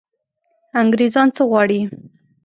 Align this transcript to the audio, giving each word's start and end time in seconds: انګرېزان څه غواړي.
انګرېزان 0.81 1.27
څه 1.35 1.43
غواړي. 1.49 1.81